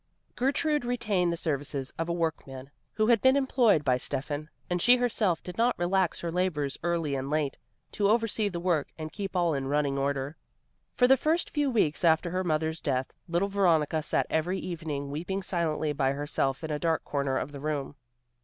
[0.35, 4.95] Gertrude retained the services of a workman who had been employed by Steffan, and she
[4.97, 7.59] herself did not relax her labors early and late,
[7.91, 10.35] to oversee the work and keep all in running order.
[10.95, 15.43] For the first few weeks after her mother's death little Veronica sat every evening weeping
[15.43, 17.95] silently by herself in a dark corner of the room.